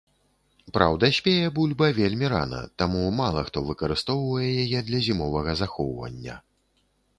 Праўда, 0.77 1.09
спее 1.17 1.47
бульба 1.59 1.89
вельмі 1.97 2.31
рана, 2.33 2.61
таму 2.83 3.03
мала 3.19 3.45
хто 3.51 3.65
выкарыстоўвае 3.69 4.49
яе 4.65 4.79
для 4.91 4.99
зімовага 5.11 5.51
захоўвання. 5.63 6.43